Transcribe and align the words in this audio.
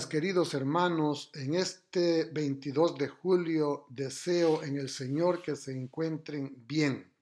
queridos 0.00 0.54
hermanos. 0.54 1.30
En 1.34 1.52
este 1.54 2.24
22 2.24 2.96
de 2.96 3.08
julio 3.08 3.84
deseo 3.90 4.62
en 4.62 4.78
el 4.78 4.88
Señor 4.88 5.42
que 5.42 5.54
se 5.54 5.72
encuentren 5.72 6.50
bien. 6.66 7.12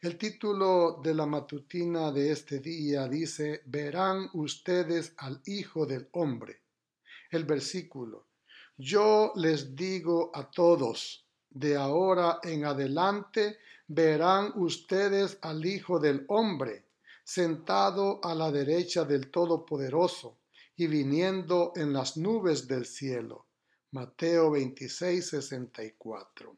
El 0.00 0.16
título 0.16 1.00
de 1.02 1.12
la 1.12 1.26
matutina 1.26 2.10
de 2.10 2.32
este 2.32 2.60
día 2.60 3.06
dice, 3.08 3.60
verán 3.66 4.30
ustedes 4.32 5.12
al 5.18 5.42
Hijo 5.44 5.84
del 5.84 6.08
Hombre. 6.12 6.62
El 7.30 7.44
versículo, 7.44 8.28
yo 8.78 9.32
les 9.36 9.76
digo 9.76 10.30
a 10.34 10.50
todos, 10.50 11.26
de 11.50 11.76
ahora 11.76 12.40
en 12.42 12.64
adelante 12.64 13.58
verán 13.86 14.52
ustedes 14.54 15.36
al 15.42 15.64
Hijo 15.66 15.98
del 15.98 16.24
Hombre, 16.28 16.86
sentado 17.22 18.18
a 18.24 18.34
la 18.34 18.50
derecha 18.50 19.04
del 19.04 19.30
Todopoderoso 19.30 20.38
y 20.78 20.86
viniendo 20.86 21.72
en 21.74 21.92
las 21.92 22.16
nubes 22.16 22.68
del 22.68 22.86
cielo. 22.86 23.46
Mateo 23.90 24.52
26, 24.52 25.28
64. 25.28 26.56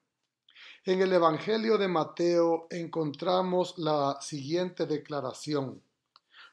En 0.84 1.01
el 1.01 1.15
Evangelio 1.15 1.79
de 1.79 1.88
Mateo 1.88 2.66
encontramos 2.69 3.79
la 3.79 4.19
siguiente 4.20 4.84
declaración. 4.84 5.83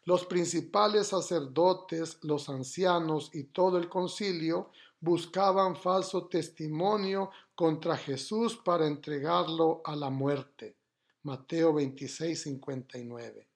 Los 0.06 0.26
principales 0.26 1.08
sacerdotes, 1.08 2.20
los 2.24 2.48
ancianos 2.48 3.32
y 3.34 3.44
todo 3.44 3.78
el 3.78 3.90
concilio 3.90 4.72
buscaban 5.02 5.76
falso 5.76 6.28
testimonio 6.28 7.32
contra 7.54 7.98
Jesús 7.98 8.56
para 8.56 8.88
entregarlo 8.88 9.82
a 9.84 9.94
la 9.94 10.10
muerte. 10.10 10.78
Mateo 11.24 11.74
26, 11.74 12.44
59. 12.44 13.50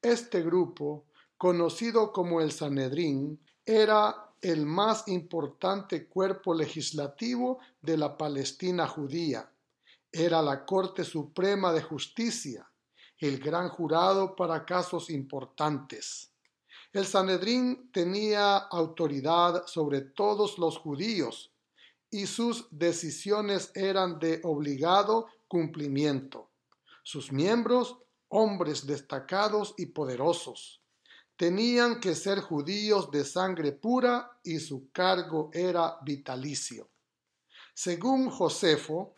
Este 0.00 0.40
grupo 0.40 1.06
conocido 1.40 2.12
como 2.12 2.42
el 2.42 2.52
Sanedrín, 2.52 3.40
era 3.64 4.30
el 4.42 4.66
más 4.66 5.08
importante 5.08 6.06
cuerpo 6.06 6.52
legislativo 6.52 7.60
de 7.80 7.96
la 7.96 8.18
Palestina 8.18 8.86
judía. 8.86 9.50
Era 10.12 10.42
la 10.42 10.66
Corte 10.66 11.02
Suprema 11.02 11.72
de 11.72 11.80
Justicia, 11.80 12.70
el 13.16 13.38
gran 13.38 13.70
jurado 13.70 14.36
para 14.36 14.66
casos 14.66 15.08
importantes. 15.08 16.30
El 16.92 17.06
Sanedrín 17.06 17.90
tenía 17.90 18.58
autoridad 18.58 19.66
sobre 19.66 20.02
todos 20.02 20.58
los 20.58 20.76
judíos 20.76 21.50
y 22.10 22.26
sus 22.26 22.66
decisiones 22.70 23.72
eran 23.74 24.18
de 24.18 24.42
obligado 24.44 25.28
cumplimiento. 25.48 26.50
Sus 27.02 27.32
miembros, 27.32 27.96
hombres 28.28 28.86
destacados 28.86 29.72
y 29.78 29.86
poderosos 29.86 30.79
tenían 31.40 32.00
que 32.00 32.14
ser 32.14 32.42
judíos 32.42 33.10
de 33.10 33.24
sangre 33.24 33.72
pura 33.72 34.30
y 34.44 34.58
su 34.58 34.90
cargo 34.92 35.48
era 35.54 35.96
vitalicio. 36.02 36.90
Según 37.72 38.28
Josefo, 38.28 39.14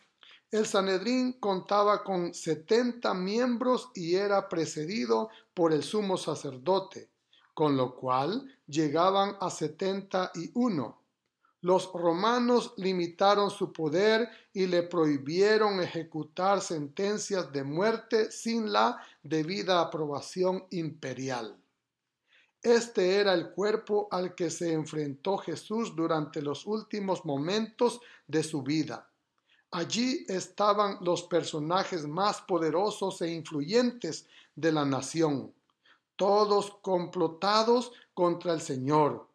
el 0.49 0.65
Sanedrín 0.65 1.33
contaba 1.33 2.01
con 2.01 2.33
setenta 2.33 3.13
miembros 3.13 3.91
y 3.93 4.15
era 4.15 4.47
precedido 4.47 5.31
por 5.53 5.73
el 5.73 5.83
sumo 5.83 6.15
sacerdote, 6.15 7.09
con 7.53 7.75
lo 7.75 7.93
cual 7.93 8.57
llegaban 8.67 9.35
a 9.41 9.49
setenta 9.49 10.31
y 10.33 10.49
uno. 10.53 11.01
Los 11.59 11.91
romanos 11.91 12.73
limitaron 12.77 13.51
su 13.51 13.73
poder 13.73 14.29
y 14.53 14.67
le 14.67 14.83
prohibieron 14.83 15.81
ejecutar 15.81 16.61
sentencias 16.61 17.51
de 17.51 17.65
muerte 17.65 18.31
sin 18.31 18.71
la 18.71 18.97
debida 19.23 19.81
aprobación 19.81 20.67
imperial. 20.69 21.59
Este 22.63 23.17
era 23.17 23.33
el 23.33 23.51
cuerpo 23.51 24.07
al 24.09 24.35
que 24.35 24.49
se 24.49 24.71
enfrentó 24.71 25.37
Jesús 25.37 25.93
durante 25.93 26.41
los 26.41 26.65
últimos 26.65 27.25
momentos 27.25 27.99
de 28.25 28.41
su 28.41 28.63
vida. 28.63 29.09
Allí 29.71 30.25
estaban 30.29 30.97
los 31.01 31.23
personajes 31.23 32.07
más 32.07 32.39
poderosos 32.41 33.21
e 33.21 33.29
influyentes 33.33 34.27
de 34.55 34.71
la 34.71 34.85
nación, 34.85 35.53
todos 36.15 36.77
complotados 36.81 37.91
contra 38.13 38.53
el 38.53 38.61
Señor, 38.61 39.27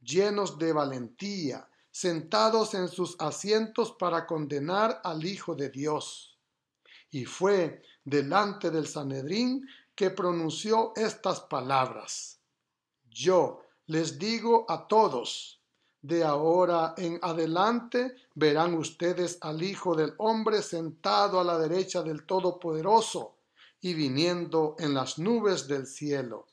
llenos 0.00 0.56
de 0.56 0.72
valentía, 0.72 1.68
sentados 1.90 2.74
en 2.74 2.86
sus 2.86 3.16
asientos 3.18 3.96
para 3.98 4.26
condenar 4.26 5.00
al 5.02 5.24
Hijo 5.24 5.56
de 5.56 5.70
Dios. 5.70 6.38
Y 7.10 7.24
fue 7.24 7.82
delante 8.04 8.70
del 8.70 8.86
Sanedrín 8.86 9.66
que 9.96 10.10
pronunció 10.10 10.92
estas 10.94 11.40
palabras. 11.40 12.35
Yo 13.16 13.62
les 13.86 14.18
digo 14.18 14.66
a 14.68 14.86
todos, 14.86 15.62
de 16.02 16.22
ahora 16.22 16.94
en 16.98 17.18
adelante 17.22 18.14
verán 18.34 18.74
ustedes 18.74 19.38
al 19.40 19.62
Hijo 19.62 19.96
del 19.96 20.12
Hombre 20.18 20.60
sentado 20.60 21.40
a 21.40 21.44
la 21.44 21.58
derecha 21.58 22.02
del 22.02 22.26
Todopoderoso 22.26 23.38
y 23.80 23.94
viniendo 23.94 24.76
en 24.78 24.92
las 24.92 25.18
nubes 25.18 25.66
del 25.66 25.86
cielo. 25.86 26.46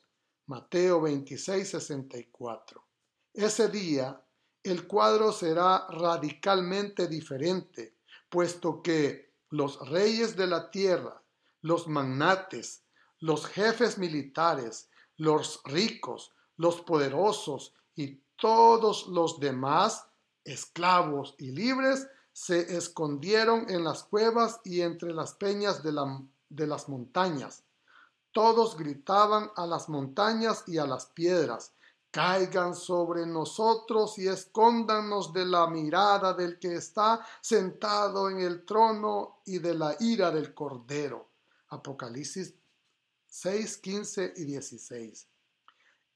Mateo 0.46 1.02
26, 1.02 1.68
64. 1.68 2.82
Ese 3.34 3.68
día 3.68 4.24
el 4.62 4.86
cuadro 4.86 5.32
será 5.32 5.86
radicalmente 5.90 7.08
diferente, 7.08 7.98
puesto 8.30 8.80
que 8.80 9.34
los 9.50 9.86
reyes 9.90 10.34
de 10.34 10.46
la 10.46 10.70
tierra, 10.70 11.22
los 11.60 11.88
magnates, 11.88 12.84
los 13.18 13.44
jefes 13.44 13.98
militares, 13.98 14.88
los 15.18 15.60
ricos, 15.64 16.30
los 16.56 16.80
poderosos 16.80 17.74
y 17.94 18.20
todos 18.36 19.06
los 19.08 19.40
demás, 19.40 20.06
esclavos 20.44 21.34
y 21.38 21.50
libres, 21.52 22.06
se 22.32 22.76
escondieron 22.76 23.70
en 23.70 23.84
las 23.84 24.02
cuevas 24.02 24.60
y 24.64 24.80
entre 24.80 25.12
las 25.12 25.34
peñas 25.34 25.82
de, 25.82 25.92
de 26.48 26.66
las 26.66 26.88
montañas. 26.88 27.62
Todos 28.32 28.76
gritaban 28.76 29.50
a 29.54 29.66
las 29.66 29.88
montañas 29.88 30.64
y 30.66 30.78
a 30.78 30.86
las 30.86 31.06
piedras, 31.06 31.72
caigan 32.10 32.74
sobre 32.74 33.26
nosotros 33.26 34.18
y 34.18 34.26
escóndanos 34.26 35.32
de 35.32 35.46
la 35.46 35.68
mirada 35.68 36.34
del 36.34 36.58
que 36.58 36.74
está 36.74 37.24
sentado 37.40 38.28
en 38.28 38.40
el 38.40 38.64
trono 38.64 39.38
y 39.46 39.58
de 39.58 39.74
la 39.74 39.96
ira 40.00 40.32
del 40.32 40.52
Cordero. 40.52 41.28
Apocalipsis 41.68 42.54
6, 43.28 43.78
15 43.78 44.34
y 44.36 44.44
16. 44.44 45.28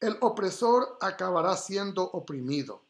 El 0.00 0.16
opresor 0.20 0.96
acabará 1.00 1.56
siendo 1.56 2.04
oprimido. 2.04 2.82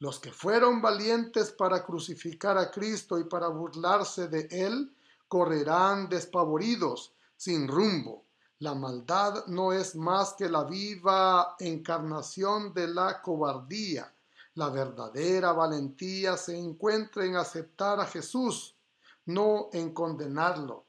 Los 0.00 0.18
que 0.18 0.32
fueron 0.32 0.82
valientes 0.82 1.52
para 1.52 1.84
crucificar 1.84 2.58
a 2.58 2.70
Cristo 2.70 3.18
y 3.18 3.24
para 3.24 3.48
burlarse 3.48 4.28
de 4.28 4.48
él, 4.50 4.92
correrán 5.28 6.08
despavoridos, 6.08 7.12
sin 7.36 7.68
rumbo. 7.68 8.24
La 8.58 8.74
maldad 8.74 9.46
no 9.46 9.72
es 9.72 9.94
más 9.94 10.34
que 10.34 10.48
la 10.48 10.64
viva 10.64 11.54
encarnación 11.60 12.74
de 12.74 12.88
la 12.88 13.22
cobardía. 13.22 14.12
La 14.54 14.68
verdadera 14.68 15.52
valentía 15.52 16.36
se 16.36 16.58
encuentra 16.58 17.24
en 17.24 17.36
aceptar 17.36 18.00
a 18.00 18.06
Jesús, 18.06 18.74
no 19.26 19.68
en 19.72 19.94
condenarlo. 19.94 20.86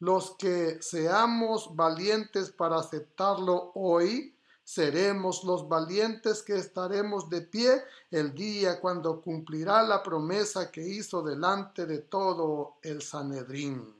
Los 0.00 0.32
que 0.36 0.82
seamos 0.82 1.76
valientes 1.76 2.50
para 2.50 2.78
aceptarlo 2.78 3.70
hoy, 3.76 4.36
seremos 4.74 5.44
los 5.44 5.68
valientes 5.68 6.42
que 6.42 6.56
estaremos 6.56 7.28
de 7.28 7.42
pie 7.42 7.82
el 8.10 8.34
día 8.34 8.80
cuando 8.80 9.20
cumplirá 9.20 9.82
la 9.82 10.02
promesa 10.02 10.70
que 10.70 10.80
hizo 10.80 11.22
delante 11.22 11.84
de 11.84 11.98
todo 11.98 12.78
el 12.82 13.02
Sanedrín. 13.02 13.94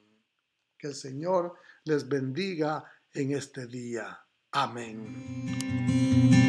Que 0.79 0.87
el 0.87 0.95
Señor 0.95 1.53
les 1.85 2.09
bendiga 2.09 2.85
en 3.13 3.33
este 3.33 3.67
día. 3.67 4.19
Amén. 4.53 6.42